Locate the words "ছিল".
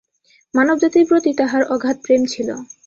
2.25-2.49